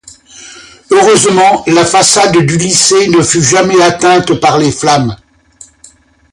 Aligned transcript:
Heureusement, 0.89 1.63
la 1.67 1.85
façade 1.85 2.35
du 2.35 2.57
lycée 2.57 3.07
ne 3.09 3.21
fut 3.21 3.43
jamais 3.43 3.79
atteinte 3.83 4.33
par 4.39 4.57
les 4.57 4.71
flammes. 4.71 5.15